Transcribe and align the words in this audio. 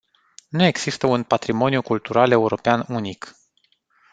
Nu 0.49 0.63
există 0.63 1.07
un 1.07 1.23
"patrimoniu 1.23 1.81
cultural 1.81 2.31
european” 2.31 2.85
unic. 2.87 3.35